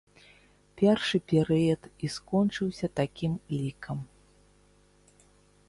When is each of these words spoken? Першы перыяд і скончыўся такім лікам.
Першы 0.81 1.17
перыяд 1.31 1.81
і 2.07 2.09
скончыўся 2.15 2.87
такім 3.03 3.33
лікам. 3.59 3.97